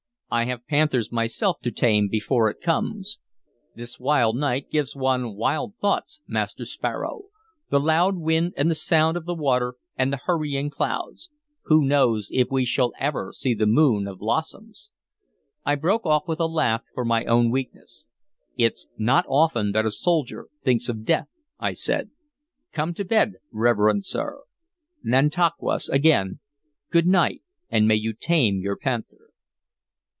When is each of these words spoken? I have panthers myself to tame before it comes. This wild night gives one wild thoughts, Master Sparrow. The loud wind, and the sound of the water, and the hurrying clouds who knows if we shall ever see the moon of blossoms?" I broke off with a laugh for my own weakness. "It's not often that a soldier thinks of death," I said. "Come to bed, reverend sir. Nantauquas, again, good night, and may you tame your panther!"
I 0.33 0.45
have 0.45 0.65
panthers 0.65 1.11
myself 1.11 1.57
to 1.63 1.71
tame 1.71 2.07
before 2.07 2.49
it 2.49 2.61
comes. 2.61 3.19
This 3.75 3.99
wild 3.99 4.37
night 4.37 4.69
gives 4.71 4.95
one 4.95 5.35
wild 5.35 5.75
thoughts, 5.81 6.21
Master 6.25 6.63
Sparrow. 6.63 7.23
The 7.69 7.81
loud 7.81 8.15
wind, 8.15 8.53
and 8.55 8.71
the 8.71 8.75
sound 8.75 9.17
of 9.17 9.25
the 9.25 9.35
water, 9.35 9.75
and 9.97 10.13
the 10.13 10.21
hurrying 10.23 10.69
clouds 10.69 11.29
who 11.63 11.83
knows 11.83 12.29
if 12.31 12.47
we 12.49 12.63
shall 12.63 12.93
ever 12.97 13.33
see 13.35 13.53
the 13.53 13.65
moon 13.65 14.07
of 14.07 14.19
blossoms?" 14.19 14.89
I 15.65 15.75
broke 15.75 16.05
off 16.05 16.29
with 16.29 16.39
a 16.39 16.45
laugh 16.47 16.83
for 16.93 17.03
my 17.03 17.25
own 17.25 17.51
weakness. 17.51 18.05
"It's 18.55 18.87
not 18.97 19.25
often 19.27 19.73
that 19.73 19.85
a 19.85 19.91
soldier 19.91 20.47
thinks 20.63 20.87
of 20.87 21.03
death," 21.03 21.27
I 21.59 21.73
said. 21.73 22.09
"Come 22.71 22.93
to 22.93 23.03
bed, 23.03 23.33
reverend 23.51 24.05
sir. 24.05 24.43
Nantauquas, 25.03 25.89
again, 25.89 26.39
good 26.89 27.05
night, 27.05 27.41
and 27.69 27.85
may 27.85 27.95
you 27.95 28.13
tame 28.13 28.61
your 28.61 28.77
panther!" 28.77 29.17